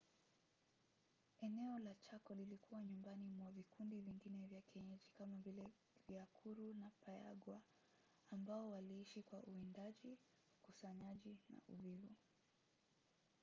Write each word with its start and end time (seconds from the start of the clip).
eneo 1.39 1.79
la 1.79 1.95
chako 1.95 2.33
lilikuwa 2.35 2.83
nyumbani 2.83 3.29
mwa 3.29 3.51
vikundi 3.51 3.99
vingine 4.01 4.47
vya 4.47 4.61
kienyeji 4.61 5.11
kama 5.17 5.37
vile 5.37 5.67
guaycurú 6.09 6.73
na 6.73 6.89
payaguá 6.91 7.61
ambao 8.31 8.71
waliishi 8.71 9.21
kwa 9.23 9.43
uwindaji 9.43 10.17
ukusanyaji 10.59 11.29
na 11.29 11.55
uvuvi 11.67 12.15